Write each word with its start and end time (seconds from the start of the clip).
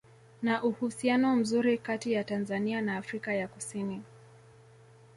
Na 0.41 0.63
uhusiano 0.63 1.35
mzuri 1.35 1.77
kati 1.77 2.11
ya 2.13 2.23
Tanzania 2.23 2.81
na 2.81 2.97
Afrika 2.97 3.33
ya 3.33 3.47
kusini 3.47 4.01